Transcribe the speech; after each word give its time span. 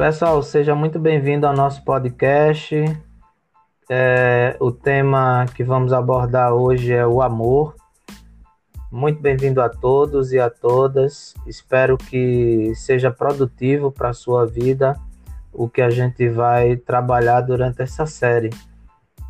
Pessoal, 0.00 0.42
seja 0.42 0.74
muito 0.74 0.98
bem-vindo 0.98 1.46
ao 1.46 1.52
nosso 1.54 1.84
podcast. 1.84 2.74
É, 3.86 4.56
o 4.58 4.72
tema 4.72 5.44
que 5.54 5.62
vamos 5.62 5.92
abordar 5.92 6.54
hoje 6.54 6.90
é 6.90 7.06
o 7.06 7.20
amor. 7.20 7.76
Muito 8.90 9.20
bem-vindo 9.20 9.60
a 9.60 9.68
todos 9.68 10.32
e 10.32 10.40
a 10.40 10.48
todas. 10.48 11.34
Espero 11.46 11.98
que 11.98 12.72
seja 12.74 13.10
produtivo 13.10 13.92
para 13.92 14.08
a 14.08 14.14
sua 14.14 14.46
vida 14.46 14.98
o 15.52 15.68
que 15.68 15.82
a 15.82 15.90
gente 15.90 16.30
vai 16.30 16.76
trabalhar 16.76 17.42
durante 17.42 17.82
essa 17.82 18.06
série. 18.06 18.48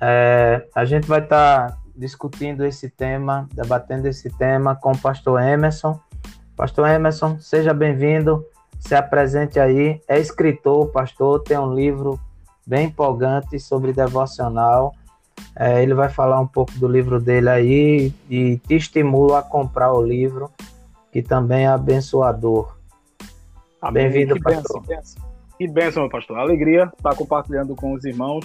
É, 0.01 0.67
a 0.75 0.85
gente 0.85 1.07
vai 1.07 1.21
estar 1.21 1.73
tá 1.73 1.78
discutindo 1.99 2.65
esse 2.65 2.89
tema, 2.89 3.49
debatendo 3.53 4.07
esse 4.07 4.31
tema 4.31 4.77
com 4.77 4.93
o 4.93 4.99
pastor 4.99 5.43
Emerson. 5.43 5.99
Pastor 6.57 6.89
Emerson, 6.89 7.39
seja 7.41 7.75
bem-vindo, 7.75 8.47
se 8.79 8.95
apresente 8.95 9.59
aí. 9.59 10.01
É 10.07 10.19
escritor, 10.19 10.91
pastor, 10.93 11.43
tem 11.43 11.59
um 11.59 11.75
livro 11.75 12.19
bem 12.65 12.87
empolgante 12.87 13.59
sobre 13.59 13.93
devocional. 13.93 14.95
É, 15.57 15.83
ele 15.83 15.93
vai 15.93 16.09
falar 16.09 16.41
um 16.41 16.47
pouco 16.47 16.73
do 16.79 16.87
livro 16.87 17.21
dele 17.21 17.49
aí 17.49 18.15
e 18.31 18.59
te 18.59 18.77
estimulo 18.77 19.35
a 19.35 19.43
comprar 19.43 19.93
o 19.93 20.01
livro, 20.01 20.51
que 21.13 21.21
também 21.21 21.65
é 21.65 21.69
abençoador. 21.69 22.77
Bem-vindo, 23.93 24.41
pastor. 24.41 24.83
Benção, 24.83 25.23
Que 25.57 25.67
bênção, 25.67 26.03
meu 26.03 26.11
pastor. 26.11 26.39
Alegria 26.39 26.93
estar 26.97 27.15
compartilhando 27.17 27.75
com 27.75 27.93
os 27.93 28.05
irmãos 28.05 28.45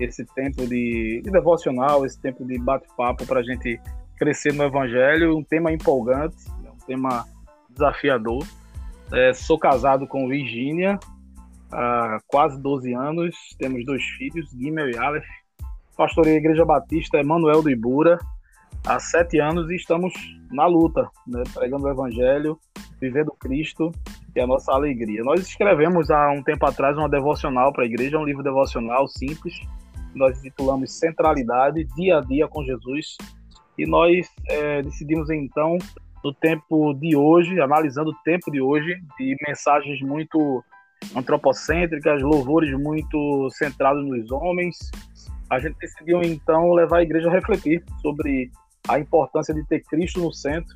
esse 0.00 0.24
tempo 0.34 0.66
de, 0.66 1.20
de 1.22 1.30
devocional, 1.30 2.04
esse 2.04 2.20
tempo 2.20 2.44
de 2.44 2.58
bate-papo 2.58 3.26
para 3.26 3.40
a 3.40 3.42
gente 3.42 3.80
crescer 4.16 4.52
no 4.52 4.64
Evangelho. 4.64 5.36
Um 5.36 5.44
tema 5.44 5.72
empolgante, 5.72 6.36
né, 6.62 6.70
um 6.70 6.86
tema 6.86 7.24
desafiador. 7.70 8.44
É, 9.12 9.32
sou 9.32 9.58
casado 9.58 10.06
com 10.06 10.28
Virgínia 10.28 10.98
há 11.70 12.18
quase 12.26 12.60
12 12.60 12.94
anos, 12.94 13.36
temos 13.58 13.84
dois 13.84 14.02
filhos, 14.16 14.52
Guimel 14.54 14.90
e 14.90 14.96
Aleph. 14.96 15.26
Pastorei 15.96 16.34
a 16.34 16.38
Igreja 16.38 16.64
Batista 16.64 17.18
Emanuel 17.18 17.62
do 17.62 17.70
Ibura 17.70 18.18
há 18.86 18.98
sete 18.98 19.38
anos 19.40 19.70
e 19.70 19.76
estamos 19.76 20.12
na 20.50 20.66
luta, 20.66 21.08
né, 21.26 21.42
pregando 21.52 21.86
o 21.86 21.90
Evangelho, 21.90 22.58
vivendo 23.00 23.32
Cristo 23.38 23.92
e 24.34 24.40
a 24.40 24.46
nossa 24.46 24.72
alegria. 24.72 25.22
Nós 25.22 25.40
escrevemos 25.40 26.10
há 26.10 26.30
um 26.30 26.42
tempo 26.42 26.66
atrás 26.66 26.96
uma 26.96 27.08
devocional 27.08 27.72
para 27.72 27.84
a 27.84 27.86
igreja, 27.86 28.18
um 28.18 28.24
livro 28.24 28.42
devocional 28.42 29.06
simples, 29.08 29.54
nós 30.14 30.38
intitulamos 30.38 30.92
Centralidade, 30.92 31.84
Dia 31.96 32.18
a 32.18 32.20
Dia 32.20 32.48
com 32.48 32.64
Jesus. 32.64 33.16
E 33.76 33.86
nós 33.86 34.28
é, 34.48 34.82
decidimos 34.82 35.30
então, 35.30 35.76
no 36.22 36.32
tempo 36.32 36.94
de 36.94 37.16
hoje, 37.16 37.60
analisando 37.60 38.10
o 38.10 38.22
tempo 38.24 38.50
de 38.50 38.60
hoje, 38.60 38.96
de 39.18 39.36
mensagens 39.46 40.00
muito 40.00 40.62
antropocêntricas, 41.14 42.22
louvores 42.22 42.72
muito 42.78 43.48
centrados 43.50 44.04
nos 44.06 44.30
homens, 44.30 44.76
a 45.50 45.58
gente 45.58 45.76
decidiu 45.78 46.22
então 46.22 46.72
levar 46.72 46.98
a 46.98 47.02
igreja 47.02 47.28
a 47.28 47.32
refletir 47.32 47.84
sobre 48.00 48.50
a 48.88 48.98
importância 48.98 49.52
de 49.52 49.64
ter 49.66 49.80
Cristo 49.82 50.20
no 50.20 50.32
centro 50.32 50.74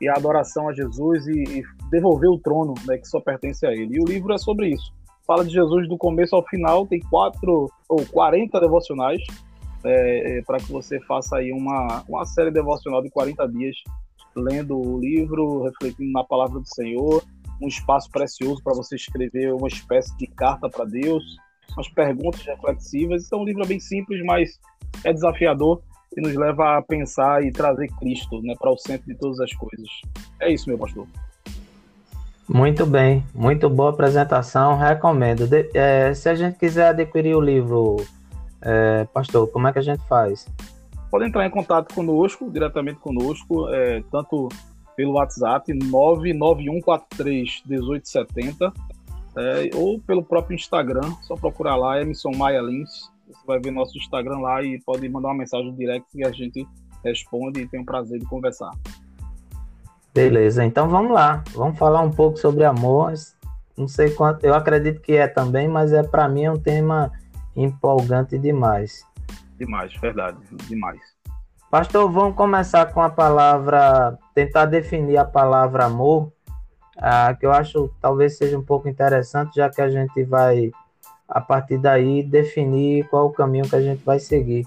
e 0.00 0.08
a 0.08 0.14
adoração 0.14 0.68
a 0.68 0.72
Jesus 0.72 1.26
e, 1.26 1.42
e 1.60 1.64
devolver 1.90 2.30
o 2.30 2.38
trono 2.38 2.74
né, 2.86 2.98
que 2.98 3.08
só 3.08 3.20
pertence 3.20 3.66
a 3.66 3.72
Ele. 3.72 3.96
E 3.96 4.00
o 4.00 4.04
livro 4.04 4.32
é 4.32 4.38
sobre 4.38 4.68
isso 4.68 4.92
fala 5.26 5.44
de 5.44 5.52
Jesus 5.52 5.88
do 5.88 5.96
começo 5.96 6.34
ao 6.36 6.46
final, 6.46 6.86
tem 6.86 7.00
quatro 7.00 7.70
ou 7.88 8.06
40 8.06 8.60
devocionais 8.60 9.20
é, 9.84 10.38
é, 10.38 10.42
para 10.42 10.58
que 10.58 10.72
você 10.72 11.00
faça 11.00 11.36
aí 11.36 11.52
uma, 11.52 12.02
uma 12.08 12.24
série 12.24 12.50
devocional 12.50 13.02
de 13.02 13.10
40 13.10 13.46
dias, 13.48 13.76
lendo 14.34 14.76
o 14.76 14.98
livro, 14.98 15.62
refletindo 15.62 16.10
na 16.12 16.24
palavra 16.24 16.58
do 16.58 16.66
Senhor, 16.66 17.22
um 17.60 17.68
espaço 17.68 18.10
precioso 18.10 18.62
para 18.62 18.74
você 18.74 18.96
escrever 18.96 19.52
uma 19.52 19.68
espécie 19.68 20.16
de 20.16 20.26
carta 20.26 20.68
para 20.68 20.84
Deus, 20.84 21.22
umas 21.76 21.88
perguntas 21.88 22.42
reflexivas. 22.44 23.26
Então, 23.26 23.40
o 23.40 23.44
livro 23.44 23.62
é 23.62 23.66
bem 23.66 23.80
simples, 23.80 24.22
mas 24.24 24.58
é 25.04 25.12
desafiador 25.12 25.82
e 26.16 26.20
nos 26.20 26.34
leva 26.34 26.78
a 26.78 26.82
pensar 26.82 27.44
e 27.44 27.52
trazer 27.52 27.88
Cristo 27.98 28.40
né, 28.42 28.54
para 28.58 28.70
o 28.70 28.78
centro 28.78 29.06
de 29.06 29.18
todas 29.18 29.40
as 29.40 29.52
coisas. 29.52 29.88
É 30.40 30.52
isso, 30.52 30.68
meu 30.68 30.78
pastor. 30.78 31.06
Muito 32.48 32.84
bem, 32.84 33.24
muito 33.34 33.70
boa 33.70 33.90
apresentação, 33.90 34.76
recomendo. 34.76 35.46
De, 35.46 35.70
é, 35.74 36.12
se 36.12 36.28
a 36.28 36.34
gente 36.34 36.58
quiser 36.58 36.88
adquirir 36.88 37.34
o 37.34 37.40
livro, 37.40 37.96
é, 38.60 39.04
pastor, 39.04 39.48
como 39.48 39.66
é 39.66 39.72
que 39.72 39.78
a 39.78 39.82
gente 39.82 40.06
faz? 40.06 40.46
Pode 41.10 41.24
entrar 41.26 41.46
em 41.46 41.50
contato 41.50 41.94
conosco, 41.94 42.50
diretamente 42.50 42.98
conosco, 42.98 43.70
é, 43.70 44.02
tanto 44.10 44.50
pelo 44.94 45.12
WhatsApp 45.12 45.72
991431870 45.72 48.72
é, 49.36 49.70
ou 49.74 49.98
pelo 50.00 50.22
próprio 50.22 50.54
Instagram, 50.54 51.14
só 51.22 51.34
procurar 51.36 51.76
lá, 51.76 52.00
Emerson 52.00 52.30
Maia 52.30 52.60
Lins, 52.60 53.10
você 53.26 53.46
vai 53.46 53.58
ver 53.58 53.70
nosso 53.70 53.96
Instagram 53.96 54.38
lá 54.38 54.62
e 54.62 54.78
pode 54.80 55.08
mandar 55.08 55.28
uma 55.28 55.38
mensagem 55.38 55.74
direct 55.74 56.06
que 56.12 56.24
a 56.24 56.30
gente 56.30 56.66
responde 57.02 57.62
e 57.62 57.68
tem 57.68 57.80
o 57.80 57.84
prazer 57.84 58.18
de 58.18 58.26
conversar. 58.26 58.70
Beleza, 60.14 60.64
então 60.64 60.88
vamos 60.88 61.12
lá. 61.12 61.42
Vamos 61.52 61.76
falar 61.76 62.00
um 62.00 62.10
pouco 62.10 62.38
sobre 62.38 62.64
amor. 62.64 63.12
Não 63.76 63.88
sei 63.88 64.10
quanto, 64.10 64.44
eu 64.44 64.54
acredito 64.54 65.00
que 65.00 65.14
é 65.14 65.26
também, 65.26 65.66
mas 65.66 65.92
é 65.92 66.04
para 66.04 66.28
mim 66.28 66.44
é 66.44 66.50
um 66.52 66.58
tema 66.58 67.10
empolgante 67.56 68.38
demais. 68.38 69.04
Demais, 69.58 69.92
verdade, 69.96 70.38
demais. 70.68 71.00
Pastor, 71.68 72.08
vamos 72.08 72.36
começar 72.36 72.86
com 72.92 73.02
a 73.02 73.10
palavra, 73.10 74.16
tentar 74.32 74.66
definir 74.66 75.16
a 75.16 75.24
palavra 75.24 75.86
amor, 75.86 76.32
ah, 76.96 77.34
que 77.34 77.44
eu 77.44 77.50
acho 77.50 77.90
talvez 78.00 78.38
seja 78.38 78.56
um 78.56 78.64
pouco 78.64 78.88
interessante, 78.88 79.56
já 79.56 79.68
que 79.68 79.82
a 79.82 79.90
gente 79.90 80.22
vai, 80.22 80.70
a 81.28 81.40
partir 81.40 81.78
daí, 81.78 82.22
definir 82.22 83.08
qual 83.08 83.26
o 83.26 83.32
caminho 83.32 83.68
que 83.68 83.74
a 83.74 83.82
gente 83.82 84.04
vai 84.04 84.20
seguir. 84.20 84.64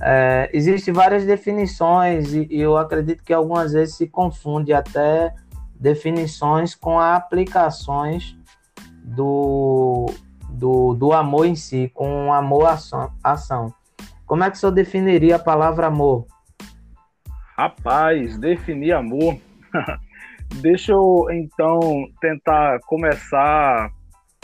É, 0.00 0.50
Existem 0.52 0.92
várias 0.92 1.24
definições 1.24 2.32
e, 2.34 2.46
e, 2.50 2.60
eu 2.60 2.76
acredito 2.76 3.22
que 3.22 3.32
algumas 3.32 3.72
vezes 3.72 3.96
se 3.96 4.08
confunde 4.08 4.72
até 4.72 5.32
definições 5.78 6.74
com 6.74 6.98
aplicações 6.98 8.36
do, 9.04 10.06
do, 10.50 10.94
do 10.94 11.12
amor 11.12 11.46
em 11.46 11.54
si, 11.54 11.90
com 11.94 12.32
amor-ação. 12.32 13.12
Ação. 13.22 13.72
Como 14.26 14.42
é 14.42 14.50
que 14.50 14.56
o 14.56 14.60
senhor 14.60 14.72
definiria 14.72 15.36
a 15.36 15.38
palavra 15.38 15.86
amor? 15.86 16.26
Rapaz, 17.56 18.38
definir 18.38 18.92
amor. 18.92 19.36
Deixa 20.60 20.92
eu 20.92 21.26
então 21.30 21.80
tentar 22.20 22.80
começar 22.86 23.90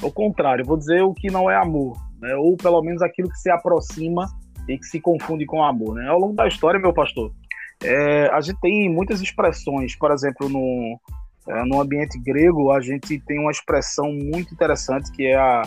ao 0.03 0.11
contrário, 0.11 0.65
vou 0.65 0.77
dizer 0.77 1.03
o 1.03 1.13
que 1.13 1.31
não 1.31 1.51
é 1.51 1.57
amor, 1.57 1.97
né? 2.21 2.35
ou 2.35 2.57
pelo 2.57 2.83
menos 2.83 3.03
aquilo 3.03 3.29
que 3.29 3.39
se 3.39 3.51
aproxima 3.51 4.27
e 4.73 4.79
que 4.79 4.87
se 4.87 5.01
confunde 5.01 5.45
com 5.45 5.63
amor. 5.63 5.97
Né? 5.97 6.09
Ao 6.09 6.19
longo 6.19 6.35
da 6.35 6.47
história, 6.47 6.79
meu 6.79 6.93
pastor, 6.93 7.33
é, 7.83 8.29
a 8.29 8.41
gente 8.41 8.61
tem 8.61 8.89
muitas 8.89 9.21
expressões, 9.21 9.97
por 9.97 10.11
exemplo, 10.13 10.49
no, 10.49 11.01
é, 11.49 11.65
no 11.65 11.81
ambiente 11.81 12.19
grego, 12.19 12.71
a 12.71 12.81
gente 12.81 13.19
tem 13.21 13.39
uma 13.39 13.51
expressão 13.51 14.13
muito 14.13 14.53
interessante 14.55 15.11
que 15.13 15.27
é 15.27 15.37
a 15.37 15.63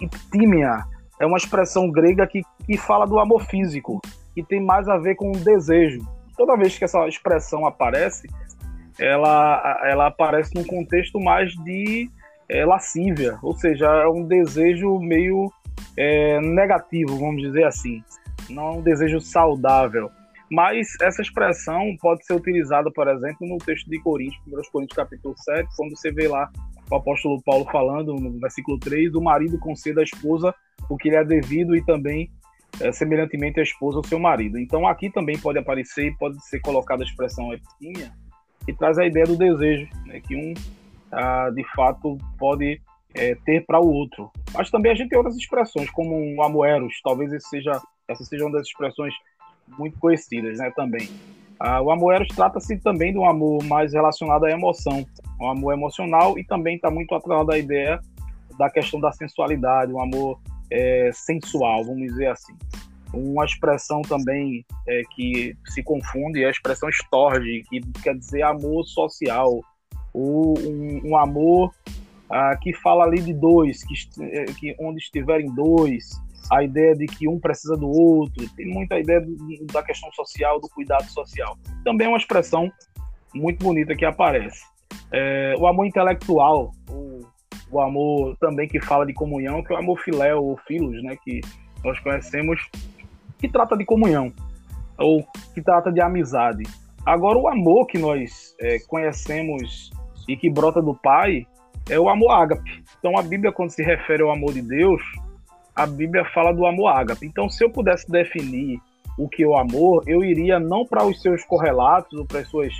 eptímia. 0.00 0.84
É 1.20 1.26
uma 1.26 1.36
expressão 1.36 1.90
grega 1.90 2.26
que, 2.26 2.42
que 2.66 2.76
fala 2.76 3.06
do 3.06 3.18
amor 3.18 3.44
físico, 3.46 4.00
que 4.34 4.42
tem 4.42 4.60
mais 4.60 4.88
a 4.88 4.98
ver 4.98 5.14
com 5.14 5.30
o 5.30 5.38
desejo. 5.38 6.06
Toda 6.36 6.56
vez 6.56 6.78
que 6.78 6.84
essa 6.84 7.06
expressão 7.08 7.66
aparece, 7.66 8.28
ela, 8.98 9.80
ela 9.84 10.06
aparece 10.06 10.54
num 10.54 10.64
contexto 10.64 11.18
mais 11.20 11.52
de 11.64 12.08
é, 12.48 12.64
lascívia, 12.64 13.38
ou 13.42 13.54
seja, 13.54 13.86
é 13.86 14.08
um 14.08 14.24
desejo 14.24 14.98
meio 14.98 15.52
é, 15.96 16.40
negativo, 16.40 17.18
vamos 17.18 17.42
dizer 17.42 17.64
assim, 17.64 18.02
não 18.48 18.66
é 18.66 18.70
um 18.72 18.82
desejo 18.82 19.20
saudável. 19.20 20.10
Mas 20.50 20.88
essa 21.02 21.20
expressão 21.20 21.94
pode 22.00 22.24
ser 22.24 22.32
utilizada, 22.34 22.90
por 22.90 23.06
exemplo, 23.08 23.46
no 23.46 23.58
texto 23.58 23.88
de 23.90 24.00
Coríntios, 24.00 24.40
1 24.46 24.70
Coríntios 24.72 24.96
capítulo 24.96 25.34
7, 25.36 25.68
quando 25.76 25.94
você 25.94 26.10
vê 26.10 26.26
lá 26.26 26.50
o 26.90 26.96
apóstolo 26.96 27.42
Paulo 27.42 27.66
falando 27.70 28.14
no 28.14 28.40
versículo 28.40 28.78
3, 28.78 29.14
o 29.14 29.20
marido 29.20 29.58
conceda 29.58 30.00
à 30.00 30.04
esposa 30.04 30.54
o 30.88 30.96
que 30.96 31.10
lhe 31.10 31.16
é 31.16 31.24
devido 31.24 31.76
e 31.76 31.84
também 31.84 32.30
é, 32.80 32.90
semelhantemente 32.92 33.60
a 33.60 33.62
esposa 33.62 33.98
ou 33.98 34.04
seu 34.04 34.18
marido. 34.18 34.58
Então 34.58 34.86
aqui 34.86 35.10
também 35.10 35.38
pode 35.38 35.58
aparecer 35.58 36.16
pode 36.16 36.42
ser 36.46 36.60
colocada 36.60 37.02
a 37.02 37.06
expressão 37.06 37.52
epímia, 37.52 38.10
que 38.64 38.72
traz 38.72 38.98
a 38.98 39.06
ideia 39.06 39.26
do 39.26 39.36
desejo, 39.36 39.88
né, 40.06 40.20
que 40.20 40.34
um 40.34 40.54
ah, 41.12 41.50
de 41.54 41.64
fato 41.74 42.18
pode 42.38 42.80
é, 43.14 43.34
ter 43.44 43.64
para 43.64 43.80
o 43.80 43.88
outro. 43.88 44.30
Mas 44.54 44.70
também 44.70 44.92
a 44.92 44.94
gente 44.94 45.08
tem 45.08 45.18
outras 45.18 45.36
expressões, 45.36 45.90
como 45.90 46.16
um 46.16 46.42
amoeros, 46.42 47.00
talvez 47.02 47.32
esse 47.32 47.48
seja, 47.48 47.80
essa 48.06 48.24
seja 48.24 48.44
uma 48.44 48.52
das 48.52 48.66
expressões 48.66 49.14
muito 49.78 49.98
conhecidas 49.98 50.58
né, 50.58 50.70
também. 50.74 51.08
Ah, 51.60 51.82
o 51.82 51.90
amor 51.90 52.14
eros 52.14 52.28
trata-se 52.28 52.78
também 52.78 53.12
de 53.12 53.18
um 53.18 53.28
amor 53.28 53.64
mais 53.64 53.92
relacionado 53.92 54.44
à 54.44 54.50
emoção, 54.50 55.04
um 55.40 55.50
amor 55.50 55.72
emocional 55.72 56.38
e 56.38 56.44
também 56.44 56.76
está 56.76 56.90
muito 56.90 57.14
atrelado 57.14 57.50
à 57.50 57.58
ideia 57.58 58.00
da 58.56 58.70
questão 58.70 59.00
da 59.00 59.12
sensualidade, 59.12 59.92
um 59.92 60.00
amor 60.00 60.40
é, 60.70 61.10
sensual, 61.12 61.84
vamos 61.84 62.08
dizer 62.08 62.26
assim. 62.26 62.54
Uma 63.12 63.44
expressão 63.44 64.02
também 64.02 64.64
é, 64.86 65.02
que 65.14 65.56
se 65.66 65.82
confunde 65.82 66.42
é 66.42 66.46
a 66.46 66.50
expressão 66.50 66.88
storge, 66.90 67.64
que 67.68 67.80
quer 68.02 68.16
dizer 68.16 68.42
amor 68.42 68.84
social, 68.84 69.60
ou 70.12 70.58
um, 70.58 71.00
um 71.10 71.16
amor 71.16 71.72
ah, 72.30 72.56
que 72.60 72.72
fala 72.74 73.04
ali 73.04 73.20
de 73.20 73.32
dois, 73.32 73.82
que, 73.84 73.94
é, 74.22 74.44
que 74.46 74.76
onde 74.78 74.98
estiverem 74.98 75.52
dois, 75.54 76.10
a 76.50 76.62
ideia 76.62 76.94
de 76.94 77.06
que 77.06 77.28
um 77.28 77.38
precisa 77.38 77.76
do 77.76 77.88
outro, 77.88 78.48
tem 78.56 78.66
muita 78.66 78.98
ideia 78.98 79.20
do, 79.20 79.36
da 79.72 79.82
questão 79.82 80.10
social, 80.12 80.60
do 80.60 80.68
cuidado 80.68 81.04
social. 81.10 81.56
Também 81.84 82.06
é 82.06 82.10
uma 82.10 82.18
expressão 82.18 82.70
muito 83.34 83.62
bonita 83.62 83.94
que 83.94 84.04
aparece. 84.04 84.62
É, 85.12 85.54
o 85.58 85.66
amor 85.66 85.86
intelectual, 85.86 86.72
o, 86.90 87.20
o, 87.70 87.80
amor 87.80 88.36
também 88.38 88.68
que 88.68 88.80
fala 88.80 89.06
de 89.06 89.12
comunhão, 89.12 89.62
que 89.62 89.72
é 89.72 89.76
o 89.76 89.78
amor 89.78 89.98
filéu 90.00 90.44
ou 90.44 90.56
filos, 90.66 91.02
né, 91.02 91.16
que 91.22 91.40
nós 91.84 91.98
conhecemos, 92.00 92.60
que 93.38 93.48
trata 93.48 93.76
de 93.76 93.84
comunhão, 93.84 94.32
ou 94.98 95.24
que 95.54 95.62
trata 95.62 95.92
de 95.92 96.00
amizade. 96.00 96.64
Agora, 97.04 97.38
o 97.38 97.48
amor 97.48 97.86
que 97.86 97.98
nós 97.98 98.54
é, 98.60 98.78
conhecemos 98.80 99.90
e 100.26 100.36
que 100.36 100.50
brota 100.50 100.82
do 100.82 100.94
Pai 100.94 101.46
é 101.88 101.98
o 101.98 102.08
amor 102.08 102.30
ágape. 102.30 102.82
Então, 102.98 103.18
a 103.18 103.22
Bíblia, 103.22 103.52
quando 103.52 103.70
se 103.70 103.82
refere 103.82 104.22
ao 104.22 104.30
amor 104.30 104.52
de 104.52 104.62
Deus, 104.62 105.02
a 105.74 105.86
Bíblia 105.86 106.24
fala 106.34 106.52
do 106.52 106.66
amor 106.66 106.88
ágape. 106.88 107.26
Então, 107.26 107.48
se 107.48 107.64
eu 107.64 107.70
pudesse 107.70 108.10
definir 108.10 108.80
o 109.16 109.28
que 109.28 109.42
é 109.42 109.46
o 109.46 109.56
amor, 109.56 110.02
eu 110.06 110.24
iria 110.24 110.58
não 110.58 110.84
para 110.84 111.04
os 111.04 111.20
seus 111.20 111.44
correlatos 111.44 112.18
ou 112.18 112.26
para 112.26 112.40
as 112.40 112.48
suas 112.48 112.72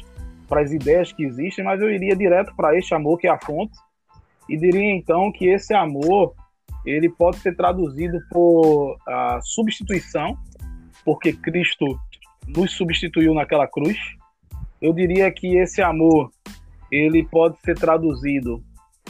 para 0.49 0.63
as 0.63 0.73
ideias 0.73 1.13
que 1.13 1.25
existem, 1.25 1.63
mas 1.63 1.79
eu 1.79 1.91
iria 1.91 2.17
direto 2.17 2.55
para 2.57 2.75
este 2.75 2.95
amor 2.95 3.19
que 3.19 3.27
é 3.27 3.31
a 3.31 3.39
fonte 3.39 3.77
e 4.49 4.57
diria 4.57 4.95
então 4.95 5.31
que 5.31 5.47
esse 5.47 5.75
amor 5.75 6.35
ele 6.87 7.11
pode 7.11 7.37
ser 7.39 7.55
traduzido 7.55 8.19
por 8.31 8.97
a 9.07 9.41
substituição, 9.43 10.39
porque 11.05 11.35
Cristo 11.35 11.85
nos 12.47 12.73
substituiu 12.73 13.35
naquela 13.35 13.67
cruz. 13.67 13.99
Eu 14.81 14.95
diria 14.95 15.31
que 15.31 15.59
esse 15.59 15.83
amor 15.83 16.31
ele 16.91 17.23
pode 17.27 17.61
ser 17.61 17.79
traduzido 17.79 18.63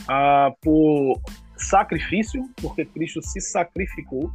ah, 0.08 0.52
por 0.62 1.20
sacrifício, 1.56 2.48
porque 2.60 2.84
Cristo 2.84 3.22
se 3.22 3.40
sacrificou. 3.40 4.30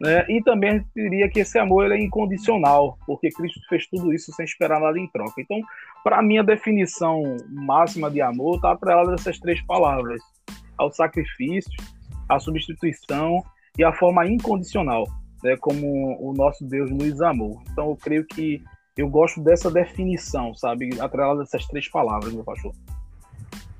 Né? 0.00 0.24
E 0.28 0.42
também 0.42 0.84
diria 0.94 1.28
que 1.28 1.40
esse 1.40 1.58
amor 1.58 1.90
é 1.90 1.98
incondicional, 1.98 2.98
porque 3.06 3.30
Cristo 3.30 3.60
fez 3.68 3.86
tudo 3.86 4.12
isso 4.12 4.32
sem 4.32 4.44
esperar 4.44 4.80
nada 4.80 4.98
em 4.98 5.08
troca. 5.08 5.40
Então, 5.40 5.60
para 6.02 6.22
mim, 6.22 6.38
a 6.38 6.42
definição 6.42 7.22
máxima 7.48 8.10
de 8.10 8.20
amor 8.20 8.56
está 8.56 8.72
atrelada 8.72 9.12
a 9.12 9.14
essas 9.14 9.38
três 9.38 9.60
palavras: 9.62 10.20
ao 10.76 10.92
sacrifício, 10.92 11.72
à 12.28 12.38
substituição 12.38 13.42
e 13.78 13.84
à 13.84 13.92
forma 13.92 14.26
incondicional, 14.26 15.04
né? 15.42 15.56
como 15.56 15.86
o 16.20 16.34
nosso 16.34 16.64
Deus 16.64 16.90
nos 16.90 17.22
amou. 17.22 17.62
Então, 17.72 17.90
eu 17.90 17.96
creio 17.96 18.26
que 18.26 18.62
eu 18.96 19.08
gosto 19.08 19.40
dessa 19.40 19.70
definição, 19.70 20.54
sabe? 20.54 20.90
Atrelada 21.00 21.40
a 21.40 21.42
essas 21.42 21.66
três 21.66 21.88
palavras, 21.88 22.32
meu 22.32 22.44
pastor. 22.44 22.72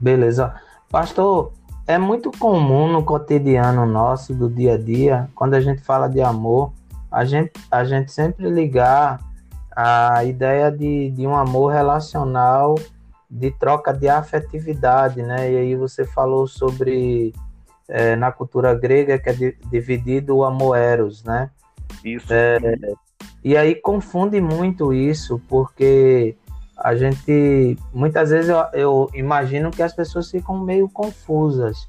Beleza. 0.00 0.60
Pastor, 0.94 1.52
é 1.88 1.98
muito 1.98 2.30
comum 2.30 2.86
no 2.86 3.02
cotidiano 3.02 3.84
nosso, 3.84 4.32
do 4.32 4.48
dia 4.48 4.74
a 4.74 4.78
dia, 4.78 5.28
quando 5.34 5.54
a 5.54 5.60
gente 5.60 5.82
fala 5.82 6.06
de 6.06 6.20
amor, 6.20 6.72
a 7.10 7.24
gente, 7.24 7.50
a 7.68 7.82
gente 7.82 8.12
sempre 8.12 8.48
ligar 8.48 9.18
a 9.74 10.24
ideia 10.24 10.70
de, 10.70 11.10
de 11.10 11.26
um 11.26 11.34
amor 11.34 11.72
relacional, 11.72 12.76
de 13.28 13.50
troca 13.50 13.92
de 13.92 14.08
afetividade, 14.08 15.20
né? 15.20 15.50
E 15.50 15.56
aí 15.56 15.74
você 15.74 16.04
falou 16.04 16.46
sobre, 16.46 17.34
é, 17.88 18.14
na 18.14 18.30
cultura 18.30 18.72
grega, 18.72 19.18
que 19.18 19.30
é 19.30 19.54
dividido 19.68 20.36
o 20.36 20.44
amor 20.44 20.76
eros, 20.76 21.24
né? 21.24 21.50
Isso. 22.04 22.32
É, 22.32 22.56
e 23.42 23.56
aí 23.56 23.74
confunde 23.74 24.40
muito 24.40 24.92
isso, 24.92 25.42
porque 25.48 26.36
a 26.84 26.94
gente 26.94 27.78
muitas 27.94 28.28
vezes 28.28 28.50
eu, 28.50 28.58
eu, 28.74 29.10
imagino 29.14 29.70
que 29.70 29.82
as 29.82 29.94
pessoas 29.94 30.30
ficam 30.30 30.58
meio 30.58 30.86
confusas 30.86 31.88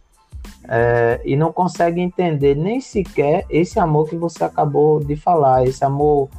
é, 0.70 1.20
e 1.26 1.36
não 1.36 1.52
conseguem 1.52 2.06
entender 2.06 2.56
nem 2.56 2.80
sequer 2.80 3.46
esse 3.50 3.78
amor 3.78 4.08
que 4.08 4.16
você 4.16 4.46
acabou 4.46 5.04
de 5.04 5.18
falar, 5.18 5.66
esse 5.66 5.84
amor 5.84 6.30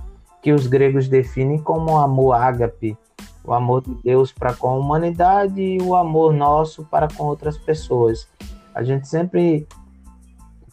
que 0.40 0.52
os 0.52 0.66
gregos 0.66 1.06
definem 1.06 1.58
como 1.58 1.98
amor 1.98 2.32
ágape, 2.32 2.96
o 3.44 3.52
amor 3.52 3.82
de 3.82 3.94
Deus 4.02 4.32
para 4.32 4.54
com 4.54 4.70
a 4.70 4.74
humanidade 4.78 5.60
e 5.60 5.82
o 5.82 5.94
amor 5.94 6.32
nosso 6.32 6.82
para 6.86 7.08
com 7.08 7.24
outras 7.24 7.58
pessoas. 7.58 8.26
A 8.74 8.82
gente 8.82 9.06
sempre 9.06 9.68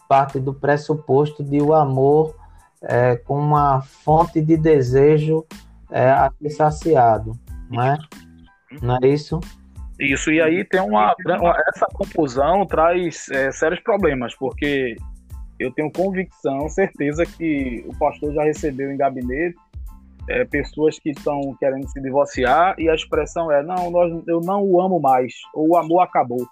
parte 0.08 0.40
do 0.40 0.54
pressuposto 0.54 1.44
de 1.44 1.60
o 1.60 1.74
amor 1.74 2.34
é, 2.80 3.16
com 3.16 3.38
uma 3.38 3.82
fonte 3.82 4.40
de 4.40 4.56
desejo 4.56 5.44
é, 5.90 6.08
a 6.08 6.32
ser 6.40 6.48
saciado 6.48 7.43
não 7.74 7.82
é? 7.82 7.98
Não 8.82 8.98
é 9.02 9.08
isso? 9.08 9.40
Isso, 9.98 10.32
e 10.32 10.40
aí 10.40 10.64
tem 10.64 10.80
uma. 10.80 11.14
Essa 11.68 11.86
confusão 11.92 12.66
traz 12.66 13.28
é, 13.30 13.52
sérios 13.52 13.80
problemas, 13.80 14.34
porque 14.34 14.96
eu 15.58 15.72
tenho 15.72 15.90
convicção, 15.92 16.68
certeza 16.68 17.24
que 17.24 17.84
o 17.86 17.96
pastor 17.96 18.32
já 18.32 18.42
recebeu 18.42 18.90
em 18.90 18.96
gabinete 18.96 19.56
é, 20.28 20.44
pessoas 20.44 20.98
que 20.98 21.10
estão 21.10 21.54
querendo 21.60 21.88
se 21.88 22.00
divorciar 22.00 22.74
e 22.78 22.88
a 22.88 22.94
expressão 22.94 23.50
é: 23.52 23.62
não, 23.62 23.90
nós, 23.90 24.10
eu 24.26 24.40
não 24.40 24.62
o 24.62 24.80
amo 24.80 25.00
mais, 25.00 25.32
ou 25.54 25.70
o 25.70 25.76
amor 25.76 26.00
acabou. 26.00 26.46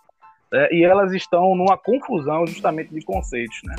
É, 0.52 0.74
e 0.74 0.84
elas 0.84 1.12
estão 1.12 1.54
numa 1.54 1.78
confusão 1.78 2.46
justamente 2.46 2.94
de 2.94 3.00
conceitos, 3.02 3.58
né? 3.64 3.74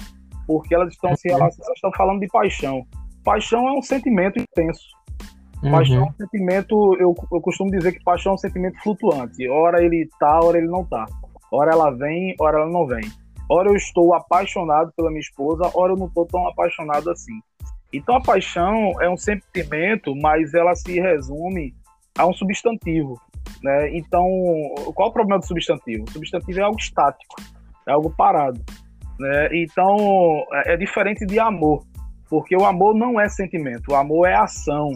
Porque 0.47 0.73
elas 0.73 0.91
estão 0.93 1.15
se 1.15 1.31
elas 1.31 1.57
estão 1.75 1.91
falando 1.95 2.19
de 2.19 2.27
paixão. 2.27 2.85
Paixão 3.23 3.67
é 3.67 3.71
um 3.71 3.81
sentimento 3.81 4.39
intenso. 4.39 4.83
Paixão 5.71 5.97
é 5.97 5.99
um 5.99 6.03
uhum. 6.03 6.13
sentimento, 6.19 6.97
eu, 6.99 7.15
eu 7.31 7.41
costumo 7.41 7.71
dizer 7.71 7.93
que 7.93 8.03
paixão 8.03 8.33
é 8.33 8.35
um 8.35 8.37
sentimento 8.37 8.81
flutuante. 8.81 9.47
Ora 9.47 9.83
ele 9.83 10.09
tá, 10.19 10.39
ora 10.43 10.57
ele 10.57 10.67
não 10.67 10.83
tá. 10.85 11.05
Ora 11.51 11.71
ela 11.71 11.91
vem, 11.91 12.35
ora 12.39 12.59
ela 12.59 12.69
não 12.69 12.85
vem. 12.85 13.03
Ora 13.49 13.69
eu 13.69 13.75
estou 13.75 14.13
apaixonado 14.13 14.91
pela 14.95 15.09
minha 15.09 15.21
esposa, 15.21 15.69
ora 15.73 15.93
eu 15.93 15.97
não 15.97 16.07
estou 16.07 16.25
tão 16.25 16.47
apaixonado 16.47 17.09
assim. 17.09 17.39
Então 17.91 18.15
a 18.15 18.21
paixão 18.21 18.93
é 19.01 19.09
um 19.09 19.17
sentimento, 19.17 20.15
mas 20.15 20.53
ela 20.53 20.75
se 20.75 20.99
resume 20.99 21.73
a 22.17 22.25
um 22.25 22.33
substantivo. 22.33 23.19
Né? 23.61 23.95
Então, 23.95 24.27
qual 24.93 25.09
o 25.09 25.13
problema 25.13 25.39
do 25.39 25.45
substantivo? 25.45 26.03
O 26.07 26.11
substantivo 26.11 26.59
é 26.59 26.63
algo 26.63 26.79
estático, 26.79 27.35
é 27.87 27.91
algo 27.91 28.09
parado. 28.09 28.61
Né? 29.19 29.49
Então, 29.53 29.95
é, 30.53 30.73
é 30.73 30.77
diferente 30.77 31.25
de 31.25 31.39
amor, 31.39 31.85
porque 32.29 32.55
o 32.55 32.65
amor 32.65 32.95
não 32.95 33.19
é 33.19 33.29
sentimento, 33.29 33.91
o 33.91 33.95
amor 33.95 34.27
é 34.27 34.35
ação, 34.35 34.91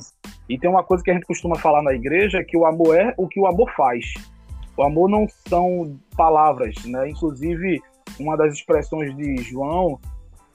e 0.49 0.57
tem 0.57 0.69
uma 0.69 0.83
coisa 0.83 1.03
que 1.03 1.11
a 1.11 1.13
gente 1.13 1.25
costuma 1.25 1.57
falar 1.57 1.81
na 1.81 1.93
igreja, 1.93 2.43
que 2.43 2.57
o 2.57 2.65
amor 2.65 2.95
é 2.95 3.13
o 3.17 3.27
que 3.27 3.39
o 3.39 3.45
amor 3.45 3.69
faz. 3.75 4.13
O 4.77 4.83
amor 4.83 5.09
não 5.09 5.27
são 5.47 5.97
palavras, 6.15 6.75
né? 6.85 7.09
Inclusive, 7.09 7.81
uma 8.19 8.37
das 8.37 8.53
expressões 8.53 9.15
de 9.15 9.37
João 9.37 9.99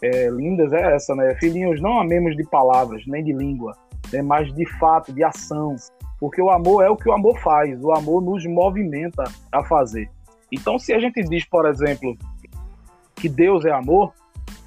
é, 0.00 0.28
lindas 0.30 0.72
é 0.72 0.94
essa, 0.94 1.14
né? 1.14 1.34
Filhinhos, 1.36 1.80
não 1.80 2.00
amemos 2.00 2.36
de 2.36 2.44
palavras, 2.44 3.02
nem 3.06 3.22
de 3.22 3.32
língua, 3.32 3.76
né? 4.12 4.22
mas 4.22 4.52
de 4.54 4.66
fato, 4.78 5.12
de 5.12 5.22
ação. 5.22 5.76
Porque 6.18 6.40
o 6.40 6.50
amor 6.50 6.84
é 6.84 6.88
o 6.88 6.96
que 6.96 7.08
o 7.08 7.12
amor 7.12 7.38
faz, 7.40 7.82
o 7.82 7.92
amor 7.92 8.22
nos 8.22 8.46
movimenta 8.46 9.24
a 9.50 9.64
fazer. 9.64 10.08
Então, 10.50 10.78
se 10.78 10.92
a 10.92 11.00
gente 11.00 11.22
diz, 11.22 11.44
por 11.44 11.66
exemplo, 11.66 12.16
que 13.16 13.28
Deus 13.28 13.64
é 13.64 13.72
amor, 13.72 14.12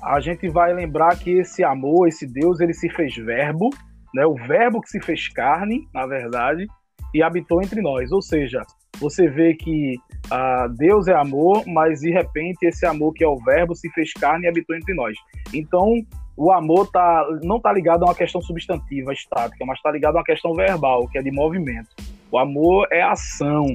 a 0.02 0.20
gente 0.20 0.50
vai 0.50 0.74
lembrar 0.74 1.18
que 1.18 1.32
esse 1.32 1.64
amor, 1.64 2.08
esse 2.08 2.28
Deus, 2.28 2.60
ele 2.60 2.74
se 2.74 2.90
fez 2.90 3.16
verbo, 3.16 3.70
né? 4.16 4.26
O 4.26 4.36
verbo 4.36 4.82
que 4.82 4.90
se 4.90 5.02
fez 5.02 5.28
carne, 5.28 5.88
na 5.94 6.08
verdade, 6.08 6.66
e 7.14 7.22
habitou 7.22 7.62
entre 7.62 7.82
nós. 7.82 8.12
Ou 8.14 8.22
seja, 8.22 8.62
você 8.98 9.28
vê 9.28 9.54
que 9.54 9.98
ah, 10.32 10.68
Deus 10.78 11.08
é 11.08 11.14
amor, 11.14 11.64
mas 11.68 12.00
de 12.00 12.12
repente 12.12 12.66
esse 12.66 12.86
amor 12.86 13.14
que 13.14 13.24
é 13.24 13.28
o 13.28 13.38
verbo 13.38 13.76
se 13.76 13.90
fez 13.92 14.14
carne 14.14 14.46
e 14.46 14.48
habitou 14.48 14.76
entre 14.76 14.94
nós. 14.94 15.18
Então, 15.54 15.94
o 16.38 16.52
amor 16.52 16.90
tá, 16.92 17.28
não 17.44 17.58
está 17.58 17.72
ligado 17.74 18.04
a 18.04 18.08
uma 18.08 18.16
questão 18.16 18.42
substantiva, 18.42 19.12
estática, 19.12 19.66
mas 19.66 19.78
está 19.78 19.92
ligado 19.92 20.16
a 20.16 20.20
uma 20.20 20.26
questão 20.26 20.54
verbal, 20.54 21.08
que 21.10 21.18
é 21.18 21.22
de 21.22 21.32
movimento. 21.32 21.90
O 22.32 22.38
amor 22.38 22.88
é 22.92 23.02
ação, 23.02 23.66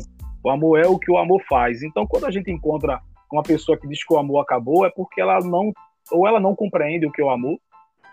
o 0.43 0.51
amor 0.51 0.79
é 0.79 0.87
o 0.87 0.99
que 0.99 1.11
o 1.11 1.19
amor 1.19 1.43
faz. 1.49 1.83
Então, 1.83 2.07
quando 2.07 2.25
a 2.25 2.31
gente 2.31 2.51
encontra 2.51 3.01
uma 3.31 3.43
pessoa 3.43 3.79
que 3.79 3.87
diz 3.87 4.05
que 4.05 4.13
o 4.13 4.19
amor 4.19 4.41
acabou, 4.41 4.87
é 4.87 4.91
porque 4.91 5.21
ela 5.21 5.39
não, 5.41 5.71
ou 6.11 6.27
ela 6.27 6.41
não 6.41 6.55
compreende 6.55 7.07
o 7.07 7.13
que 7.13 7.23
é 7.23 7.25
o 7.25 7.31
amor, 7.31 7.59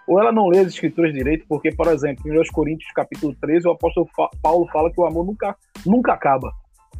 ou 0.07 0.19
ela 0.19 0.31
não 0.31 0.47
lê 0.47 0.59
as 0.59 0.67
escrituras 0.67 1.13
direito, 1.13 1.45
porque, 1.47 1.71
por 1.71 1.87
exemplo, 1.87 2.23
em 2.25 2.39
1 2.39 2.43
Coríntios 2.53 2.91
capítulo 2.93 3.35
13, 3.41 3.67
o 3.67 3.71
apóstolo 3.71 4.07
Paulo 4.41 4.67
fala 4.71 4.91
que 4.91 4.99
o 4.99 5.05
amor 5.05 5.25
nunca, 5.25 5.55
nunca 5.85 6.13
acaba. 6.13 6.51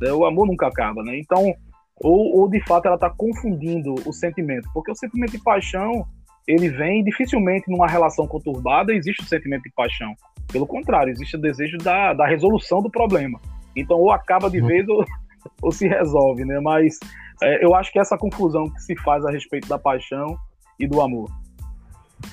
Né? 0.02 0.12
O 0.12 0.26
amor 0.26 0.46
nunca 0.46 0.68
acaba, 0.68 1.02
né? 1.04 1.18
Então, 1.18 1.54
ou, 2.02 2.40
ou 2.40 2.50
de 2.50 2.60
fato 2.68 2.86
ela 2.86 2.96
está 2.96 3.10
confundindo 3.10 3.96
o 4.06 4.14
sentimento, 4.14 4.70
porque 4.74 4.92
o 4.92 4.96
sentimento 4.96 5.32
de 5.32 5.42
paixão 5.42 6.06
ele 6.48 6.70
vem 6.70 7.04
dificilmente 7.04 7.70
numa 7.70 7.88
relação 7.88 8.26
conturbada 8.26 8.94
existe 8.94 9.22
o 9.22 9.26
sentimento 9.26 9.64
de 9.64 9.72
paixão. 9.72 10.14
Pelo 10.52 10.66
contrário, 10.66 11.12
existe 11.12 11.36
o 11.36 11.42
desejo 11.42 11.78
da, 11.78 12.14
da 12.14 12.26
resolução 12.26 12.82
do 12.82 12.90
problema. 12.90 13.40
Então, 13.76 13.98
ou 13.98 14.12
acaba 14.12 14.50
de 14.50 14.62
uhum. 14.62 14.68
vez 14.68 14.88
ou, 14.88 15.04
ou 15.62 15.72
se 15.72 15.88
resolve, 15.88 16.46
né? 16.46 16.60
Mas 16.62 17.00
é, 17.44 17.64
eu 17.64 17.76
acho 17.76 17.92
que 17.92 18.00
essa 18.00 18.18
confusão 18.18 18.70
que 18.70 18.82
se 18.82 18.96
faz 18.96 19.26
a 19.26 19.32
respeito 19.32 19.68
da 19.68 19.78
paixão 19.78 20.38
e 20.80 20.88
do 20.88 21.02
amor. 21.02 21.30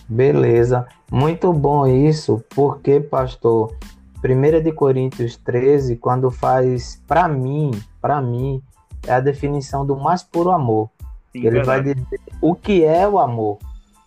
Beleza, 0.09 0.87
muito 1.11 1.53
bom 1.53 1.87
isso, 1.87 2.43
porque, 2.55 3.01
pastor, 3.01 3.75
1 4.23 4.63
de 4.63 4.73
Coríntios 4.73 5.37
13, 5.37 5.97
quando 5.97 6.31
faz, 6.31 7.03
para 7.07 7.29
mim, 7.29 7.71
para 8.01 8.21
mim, 8.21 8.63
é 9.07 9.13
a 9.13 9.21
definição 9.21 9.85
do 9.85 9.97
mais 9.97 10.23
puro 10.23 10.51
amor. 10.51 10.91
Sim, 11.33 11.41
Ele 11.41 11.51
verdade. 11.51 11.67
vai 11.67 11.95
dizer 11.95 12.21
o 12.41 12.55
que 12.55 12.85
é 12.85 13.07
o 13.07 13.19
amor, 13.19 13.59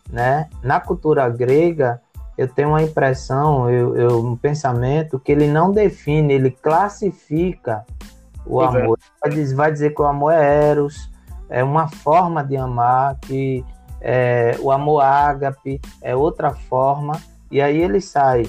né? 0.09 0.49
Na 0.63 0.79
cultura 0.79 1.29
grega, 1.29 2.01
eu 2.37 2.47
tenho 2.47 2.69
uma 2.69 2.81
impressão, 2.81 3.69
eu, 3.69 3.95
eu, 3.95 4.25
um 4.25 4.35
pensamento 4.35 5.19
que 5.19 5.31
ele 5.31 5.47
não 5.47 5.71
define, 5.71 6.33
ele 6.33 6.51
classifica 6.51 7.85
o 8.45 8.61
é. 8.61 8.65
amor. 8.65 8.99
Vai, 9.21 9.31
dizer, 9.31 9.55
vai 9.55 9.71
dizer 9.71 9.95
que 9.95 10.01
o 10.01 10.05
amor 10.05 10.31
é 10.33 10.69
eros, 10.69 11.11
é 11.49 11.63
uma 11.63 11.87
forma 11.87 12.43
de 12.43 12.55
amar, 12.55 13.17
que 13.21 13.63
é, 14.01 14.55
o 14.59 14.71
amor 14.71 15.01
ágape 15.01 15.81
é 16.01 16.15
outra 16.15 16.51
forma, 16.51 17.19
e 17.49 17.61
aí 17.61 17.81
ele 17.81 18.01
sai. 18.01 18.45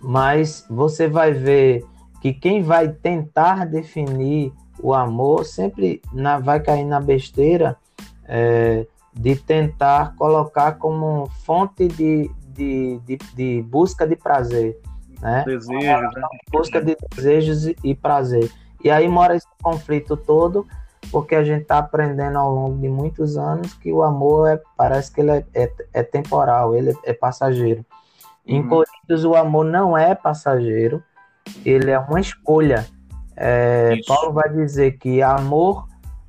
Mas 0.00 0.64
você 0.68 1.08
vai 1.08 1.32
ver 1.32 1.84
que 2.20 2.32
quem 2.32 2.62
vai 2.62 2.88
tentar 2.88 3.66
definir 3.66 4.52
o 4.80 4.94
amor 4.94 5.44
sempre 5.44 6.00
na, 6.12 6.38
vai 6.38 6.60
cair 6.60 6.84
na 6.84 7.00
besteira 7.00 7.76
é, 8.24 8.86
de 9.12 9.34
tentar 9.36 10.14
colocar 10.16 10.72
como 10.72 11.28
fonte 11.44 11.88
de, 11.88 12.30
de, 12.48 13.00
de, 13.04 13.18
de 13.34 13.62
busca 13.62 14.06
de 14.06 14.14
prazer. 14.14 14.78
Né? 15.20 15.42
Desejos, 15.44 15.82
né? 15.82 16.22
Busca 16.50 16.80
de 16.80 16.96
desejos 17.14 17.74
e 17.82 17.94
prazer. 17.94 18.50
E 18.82 18.90
aí 18.90 19.08
mora 19.08 19.34
esse 19.34 19.46
conflito 19.60 20.16
todo, 20.16 20.66
porque 21.10 21.34
a 21.34 21.44
gente 21.44 21.62
está 21.62 21.78
aprendendo 21.78 22.38
ao 22.38 22.52
longo 22.52 22.78
de 22.78 22.88
muitos 22.88 23.36
anos 23.36 23.74
que 23.74 23.92
o 23.92 24.02
amor 24.02 24.48
é, 24.48 24.60
parece 24.76 25.12
que 25.12 25.20
ele 25.20 25.30
é, 25.30 25.44
é, 25.54 25.72
é 25.92 26.02
temporal, 26.02 26.74
ele 26.74 26.96
é, 27.04 27.12
passageiro. 27.12 27.84
Em 28.46 28.60
uhum. 28.62 28.68
Coríntios, 28.68 29.24
o 29.24 29.34
amor 29.34 29.64
não 29.64 29.96
é 29.96 30.14
passageiro, 30.14 31.02
ele 31.64 31.90
é 31.90 31.98
uma 31.98 32.20
escolha. 32.20 32.86
É, 33.36 33.98
Paulo 34.06 34.32
vai 34.32 34.48
dizer 34.48 34.98
que 34.98 35.22
amor, 35.22 35.86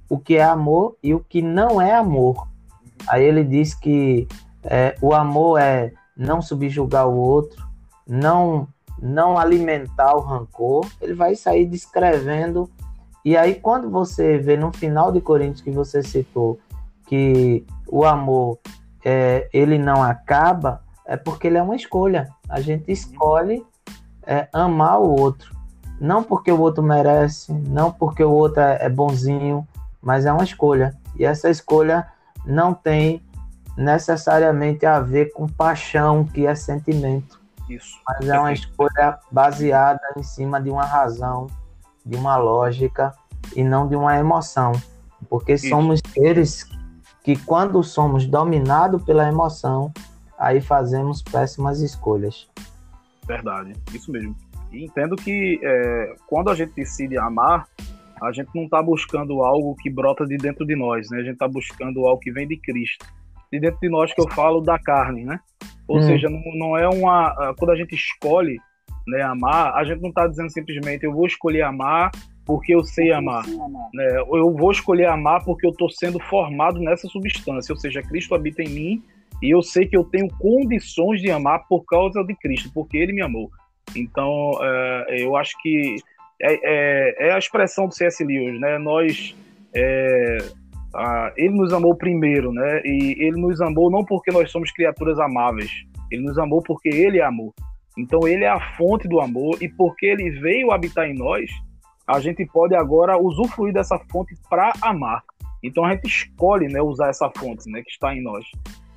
o 0.08 0.20
que 0.20 0.36
é 0.36 0.44
amor 0.44 0.98
e 1.02 1.14
o 1.14 1.20
que 1.20 1.42
não 1.42 1.82
é 1.82 1.94
amor. 1.94 2.48
Aí 3.08 3.24
ele 3.24 3.44
diz 3.44 3.74
que 3.74 4.28
é, 4.64 4.96
o 5.02 5.14
amor 5.14 5.60
é 5.60 5.94
não 6.16 6.42
subjugar 6.42 7.08
o 7.08 7.18
outro, 7.18 7.66
não 8.06 8.68
não 9.02 9.38
alimentar 9.38 10.14
o 10.14 10.20
rancor, 10.20 10.86
ele 11.02 11.14
vai 11.14 11.34
sair 11.34 11.66
descrevendo. 11.66 12.70
E 13.24 13.36
aí, 13.36 13.56
quando 13.56 13.90
você 13.90 14.38
vê 14.38 14.56
no 14.56 14.72
final 14.72 15.12
de 15.12 15.22
Coríntios 15.22 15.62
que 15.62 15.72
você 15.72 16.02
citou 16.02 16.60
que 17.06 17.66
o 17.88 18.06
amor 18.06 18.60
é, 19.04 19.50
ele 19.52 19.78
não 19.78 20.04
acaba, 20.04 20.84
é 21.06 21.18
porque 21.18 21.48
ele 21.48 21.58
é 21.58 21.64
uma 21.64 21.76
escolha. 21.76 22.30
A 22.48 22.62
gente 22.62 22.92
escolhe 22.92 23.66
é, 24.26 24.48
amar 24.54 25.00
o 25.00 25.20
outro. 25.20 25.58
Não 26.00 26.24
porque 26.24 26.52
o 26.52 26.60
outro 26.62 26.84
merece, 26.84 27.52
não 27.52 27.92
porque 27.92 28.24
o 28.24 28.32
outro 28.32 28.62
é, 28.62 28.86
é 28.86 28.90
bonzinho, 28.90 29.68
mas 30.02 30.26
é 30.26 30.32
uma 30.32 30.44
escolha. 30.44 30.96
E 31.18 31.26
essa 31.26 31.50
escolha 31.50 32.08
não 32.46 32.74
tem 32.74 33.22
necessariamente 33.76 34.86
a 34.86 35.00
ver 35.00 35.34
com 35.34 35.48
paixão, 35.48 36.26
que 36.26 36.46
é 36.46 36.54
sentimento. 36.54 37.40
Isso. 37.70 38.00
Mas 38.08 38.28
é 38.28 38.40
uma 38.40 38.54
escolha 38.54 39.20
baseada 39.32 40.02
em 40.18 40.24
cima 40.24 40.62
de 40.62 40.70
uma 40.70 40.86
razão, 40.86 41.48
de 42.10 42.18
uma 42.18 42.38
lógica 42.38 43.14
e 43.56 43.64
não 43.64 43.88
de 43.88 43.96
uma 43.96 44.18
emoção. 44.18 44.72
Porque 45.30 45.54
Isso. 45.54 45.70
somos 45.70 46.02
seres 46.14 46.66
que, 47.24 47.36
quando 47.46 47.84
somos 47.84 48.26
dominados 48.26 49.04
pela 49.04 49.28
emoção, 49.28 49.92
aí 50.38 50.62
fazemos 50.62 51.22
péssimas 51.22 51.82
escolhas. 51.82 52.48
Verdade, 53.28 53.74
isso 53.94 54.12
mesmo. 54.12 54.36
E 54.72 54.86
entendo 54.86 55.16
que 55.16 55.60
é, 55.62 56.16
quando 56.26 56.50
a 56.50 56.56
gente 56.56 56.74
decide 56.74 57.18
amar, 57.18 57.68
a 58.22 58.32
gente 58.32 58.50
não 58.56 58.64
está 58.64 58.82
buscando 58.82 59.44
algo 59.44 59.76
que 59.76 59.90
brota 59.90 60.26
de 60.26 60.38
dentro 60.38 60.66
de 60.66 60.76
nós, 60.76 61.10
né? 61.10 61.20
A 61.20 61.24
gente 61.24 61.34
está 61.34 61.48
buscando 61.48 62.06
algo 62.08 62.20
que 62.20 62.32
vem 62.32 62.48
de 62.48 62.58
Cristo. 62.58 63.06
De 63.52 63.60
dentro 63.60 63.80
de 63.80 63.90
nós 63.90 64.14
que 64.14 64.22
eu 64.22 64.30
falo 64.30 64.62
da 64.62 64.80
carne, 64.80 65.24
né? 65.24 65.40
Ou 65.88 65.98
hum. 65.98 66.02
seja, 66.04 66.30
não, 66.30 66.42
não, 66.56 66.78
é 66.78 66.88
uma. 66.88 67.28
Ah, 67.30 67.54
quando 67.58 67.72
a 67.72 67.76
gente 67.76 67.96
escolhe 67.96 68.60
né, 69.10 69.22
amar, 69.22 69.74
a 69.76 69.84
gente 69.84 70.02
não 70.02 70.10
está 70.10 70.28
dizendo 70.28 70.50
simplesmente 70.50 71.06
eu 71.06 71.14
vou 71.14 71.26
escolher 71.26 71.64
amar 71.64 72.12
porque 72.46 72.74
eu 72.74 72.84
sei 72.84 73.12
amar. 73.12 73.46
Né? 73.94 74.20
Eu 74.32 74.56
vou 74.56 74.72
escolher 74.72 75.06
amar 75.06 75.44
porque 75.44 75.66
eu 75.68 75.72
estou 75.72 75.90
sendo 75.90 76.20
formado 76.20 76.80
nessa 76.80 77.08
substância, 77.08 77.74
ou 77.74 77.80
seja, 77.80 78.02
Cristo 78.02 78.34
habita 78.34 78.64
em 78.64 78.70
mim 78.70 79.04
e 79.42 79.54
eu 79.54 79.62
sei 79.62 79.86
que 79.86 79.96
eu 79.96 80.04
tenho 80.04 80.28
condições 80.38 81.22
de 81.22 81.30
amar 81.30 81.66
por 81.68 81.86
causa 81.86 82.24
de 82.24 82.36
Cristo, 82.36 82.70
porque 82.74 82.98
Ele 82.98 83.14
me 83.14 83.22
amou. 83.22 83.50
Então, 83.96 84.52
é, 84.62 85.24
eu 85.24 85.36
acho 85.36 85.56
que 85.62 85.96
é, 86.42 86.54
é, 86.54 87.28
é, 87.28 87.34
a 87.34 87.38
expressão 87.38 87.88
do 87.88 87.94
C.S. 87.94 88.24
Lewis, 88.24 88.60
né? 88.60 88.78
Nós 88.78 89.36
é, 89.76 90.38
ah, 90.96 91.32
ele 91.38 91.56
nos 91.56 91.74
amou 91.74 91.96
primeiro, 91.96 92.52
né? 92.52 92.82
E 92.84 93.16
ele 93.20 93.40
nos 93.40 93.62
amou 93.62 93.92
não 93.92 94.04
porque 94.04 94.32
nós 94.32 94.52
somos 94.52 94.72
criaturas 94.72 95.20
amáveis, 95.20 95.72
ele 96.12 96.24
nos 96.24 96.38
amou 96.38 96.62
porque 96.62 96.90
ele 96.90 97.20
é 97.20 97.24
amor. 97.24 97.54
Então 98.00 98.28
ele 98.28 98.46
é 98.46 98.50
a 98.50 98.76
fonte 98.78 99.08
do 99.08 99.20
amor 99.20 99.58
e 99.62 99.68
porque 99.68 100.06
ele 100.06 100.30
veio 100.40 100.72
habitar 100.72 101.06
em 101.06 101.14
nós, 101.14 101.50
a 102.08 102.20
gente 102.20 102.46
pode 102.46 102.74
agora 102.74 103.18
usufruir 103.18 103.74
dessa 103.74 104.00
fonte 104.10 104.36
para 104.50 104.74
amar. 104.82 105.22
Então 105.62 105.84
a 105.84 105.92
gente 105.92 106.08
escolhe, 106.08 106.68
né, 106.68 106.82
usar 106.82 107.10
essa 107.10 107.30
fonte, 107.38 107.70
né, 107.70 107.82
que 107.84 107.92
está 107.92 108.16
em 108.16 108.24
nós. 108.24 108.46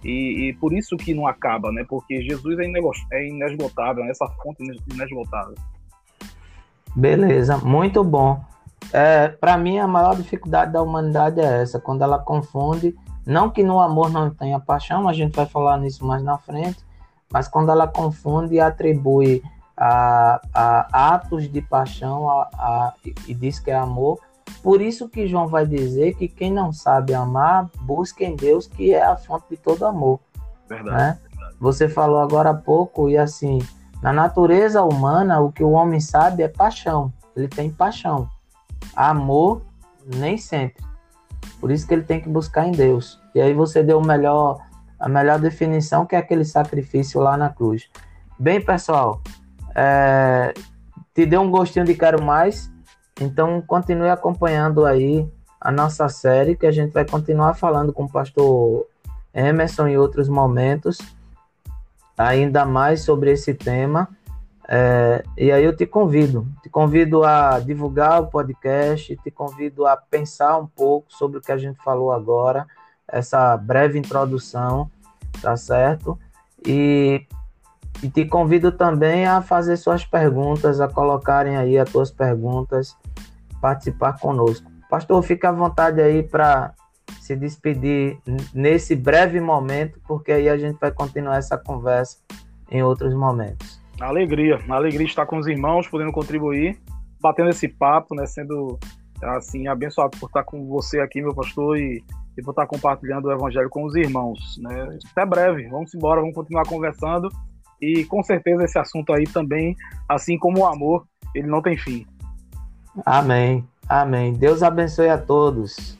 E, 0.05 0.49
e 0.49 0.53
por 0.55 0.73
isso 0.73 0.97
que 0.97 1.15
não 1.15 1.27
acaba, 1.27 1.71
né? 1.71 1.85
Porque 1.89 2.23
Jesus 2.23 2.59
é, 2.59 2.65
é 3.13 3.29
inesgotável, 3.29 4.05
né? 4.05 4.11
essa 4.11 4.27
fonte 4.43 4.63
é 4.63 4.95
inesgotável. 4.95 5.55
Beleza, 6.95 7.57
muito 7.59 8.03
bom. 8.03 8.45
É, 8.93 9.29
para 9.29 9.57
mim, 9.57 9.79
a 9.79 9.87
maior 9.87 10.17
dificuldade 10.17 10.73
da 10.73 10.83
humanidade 10.83 11.41
é 11.41 11.63
essa, 11.63 11.79
quando 11.79 12.03
ela 12.03 12.19
confunde, 12.19 12.95
não 13.25 13.49
que 13.49 13.63
no 13.63 13.79
amor 13.79 14.11
não 14.11 14.29
tenha 14.29 14.59
paixão, 14.59 15.09
a 15.09 15.13
gente 15.13 15.35
vai 15.35 15.47
falar 15.47 15.79
nisso 15.79 16.05
mais 16.05 16.23
na 16.23 16.37
frente, 16.37 16.79
mas 17.33 17.49
quando 17.49 17.71
ela 17.71 17.87
confunde 17.87 18.57
e 18.57 18.61
atribui 18.61 19.43
a, 19.77 20.41
a 20.53 21.15
atos 21.15 21.51
de 21.51 21.63
paixão 21.63 22.29
a, 22.29 22.49
a, 22.55 22.95
e 23.27 23.35
diz 23.35 23.59
que 23.59 23.71
é 23.71 23.75
amor, 23.75 24.19
por 24.63 24.81
isso 24.81 25.09
que 25.09 25.27
João 25.27 25.49
vai 25.49 25.67
dizer 25.67 26.15
que 26.15 26.29
quem 26.29 26.53
não 26.53 26.73
sabe 26.73 27.15
amar, 27.15 27.69
busca 27.81 28.23
em 28.23 28.37
Deus, 28.37 28.67
que 28.67 28.95
é 28.95 29.03
a 29.03 29.17
fonte 29.17 29.47
de 29.51 29.57
todo 29.57 29.87
amor. 29.87 30.21
Verdade. 30.69 30.97
Né? 30.97 31.19
verdade. 31.31 31.57
Você 31.59 31.89
falou 31.89 32.21
agora 32.21 32.51
há 32.51 32.55
pouco, 32.55 33.09
e 33.09 33.17
assim, 33.17 33.59
na 34.03 34.13
natureza 34.13 34.85
humana, 34.85 35.41
o 35.41 35.51
que 35.51 35.65
o 35.65 35.71
homem 35.71 36.01
sabe 36.01 36.43
é 36.43 36.49
paixão. 36.49 37.13
Ele 37.35 37.49
tem 37.49 37.71
paixão. 37.71 38.29
Amor, 38.95 39.63
nem 40.07 40.37
sempre. 40.37 40.85
Por 41.61 41.71
isso 41.71 41.87
que 41.87 41.95
ele 41.95 42.03
tem 42.03 42.21
que 42.21 42.29
buscar 42.29 42.67
em 42.67 42.73
Deus. 42.73 43.21
E 43.35 43.41
aí 43.41 43.55
você 43.55 43.83
deu 43.83 43.99
o 43.99 44.07
melhor, 44.07 44.61
a 45.03 45.09
melhor 45.09 45.41
definição, 45.41 46.07
que 46.07 46.15
é 46.15 46.19
aquele 46.19 46.45
sacrifício 46.45 47.21
lá 47.21 47.37
na 47.37 47.49
cruz. 47.49 47.91
Bem, 48.39 48.61
pessoal, 48.61 49.21
é, 49.75 50.55
te 51.13 51.27
deu 51.27 51.41
um 51.41 51.51
gostinho 51.51 51.85
de 51.85 51.93
quero 51.93 52.23
mais, 52.23 52.71
então 53.21 53.61
continue 53.61 54.09
acompanhando 54.09 54.87
aí 54.87 55.29
a 55.61 55.73
nossa 55.73 56.09
série, 56.09 56.57
que 56.57 56.67
a 56.67 56.71
gente 56.71 56.93
vai 56.93 57.05
continuar 57.05 57.55
falando 57.55 57.93
com 57.93 58.05
o 58.05 58.11
pastor 58.11 58.87
Emerson 59.35 59.89
em 59.89 59.99
outros 59.99 60.29
momentos, 60.29 60.99
ainda 62.17 62.65
mais 62.65 63.03
sobre 63.03 63.33
esse 63.33 63.55
tema. 63.55 64.09
É, 64.69 65.25
e 65.37 65.51
aí 65.51 65.65
eu 65.65 65.77
te 65.77 65.85
convido, 65.85 66.47
te 66.63 66.69
convido 66.69 67.25
a 67.25 67.59
divulgar 67.59 68.23
o 68.23 68.29
podcast, 68.29 69.17
te 69.17 69.31
convido 69.33 69.85
a 69.85 69.97
pensar 69.97 70.59
um 70.59 70.67
pouco 70.67 71.13
sobre 71.13 71.39
o 71.39 71.41
que 71.41 71.51
a 71.51 71.59
gente 71.59 71.83
falou 71.83 72.13
agora, 72.13 72.69
essa 73.09 73.57
breve 73.57 73.99
introdução, 73.99 74.91
tá 75.41 75.57
certo? 75.57 76.19
E, 76.67 77.27
e 78.03 78.11
te 78.11 78.25
convido 78.25 78.73
também 78.73 79.27
a 79.27 79.41
fazer 79.43 79.77
suas 79.77 80.05
perguntas, 80.05 80.81
a 80.81 80.89
colocarem 80.89 81.57
aí 81.57 81.79
as 81.79 81.91
tuas 81.91 82.11
perguntas, 82.11 82.97
participar 83.61 84.19
conosco. 84.19 84.71
Pastor, 84.89 85.23
fica 85.23 85.49
à 85.49 85.53
vontade 85.53 86.01
aí 86.01 86.23
para 86.23 86.75
se 87.21 87.37
despedir 87.37 88.19
nesse 88.53 88.95
breve 88.95 89.41
momento, 89.41 90.01
porque 90.07 90.33
aí 90.33 90.49
a 90.49 90.57
gente 90.57 90.79
vai 90.79 90.91
continuar 90.91 91.39
essa 91.39 91.57
conversa 91.57 92.19
em 92.71 92.83
outros 92.83 93.15
momentos. 93.15 93.81
Alegria, 94.01 94.59
alegria 94.69 95.07
estar 95.07 95.27
com 95.27 95.39
os 95.39 95.47
irmãos, 95.47 95.87
podendo 95.87 96.13
contribuir, 96.13 96.81
batendo 97.21 97.51
esse 97.51 97.69
papo, 97.69 98.15
né, 98.15 98.27
sendo 98.27 98.79
assim 99.23 99.69
abençoado 99.69 100.19
por 100.19 100.27
estar 100.27 100.43
com 100.43 100.67
você 100.67 100.99
aqui, 100.99 101.23
meu 101.23 101.35
pastor, 101.35 101.79
e, 101.79 102.05
e 102.37 102.43
por 102.43 102.51
estar 102.51 102.67
compartilhando 102.67 103.27
o 103.29 103.33
evangelho 103.33 103.69
com 103.69 103.85
os 103.85 103.95
irmãos, 103.95 104.59
né? 104.59 104.99
Até 105.11 105.27
breve, 105.27 105.69
vamos 105.69 105.95
embora, 105.95 106.21
vamos 106.21 106.35
continuar 106.35 106.65
conversando 106.65 107.29
e 107.81 108.05
com 108.05 108.23
certeza 108.23 108.65
esse 108.65 108.79
assunto 108.79 109.13
aí 109.13 109.25
também, 109.25 109.77
assim 110.09 110.39
como 110.39 110.61
o 110.61 110.67
amor, 110.67 111.05
ele 111.35 111.49
não 111.49 111.61
tem 111.61 111.77
fim. 111.77 112.07
Amém. 113.05 113.67
Amém. 113.89 114.33
Deus 114.35 114.63
abençoe 114.63 115.09
a 115.09 115.19
todos. 115.19 115.99